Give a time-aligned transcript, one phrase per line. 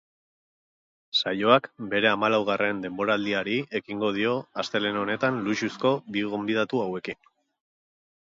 [1.19, 7.21] Saioak bere hamalaugarren denboraldiari ekingo dio astelehen honetan luxuzko bi gonbidatu hauekin.